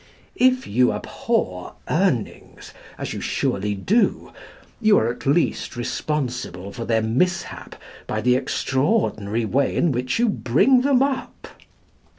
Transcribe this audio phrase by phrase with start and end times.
[0.37, 4.33] If you abhor Urnings, as you surely do,
[4.81, 7.75] you are at least responsible for their mishap
[8.07, 11.49] by the extraordinary way in which you bring them up.